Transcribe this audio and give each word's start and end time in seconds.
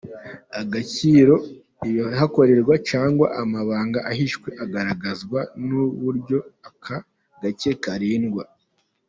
Agaciro 0.61 1.35
k’ibihakorerwa 1.79 2.75
cyangwa 2.89 3.25
amabanga 3.41 3.99
ahahishwe 4.03 4.49
agaragazwa 4.63 5.39
n’uburyo 5.67 6.37
aka 6.69 6.97
gace 7.41 7.71
karindwa. 7.83 8.43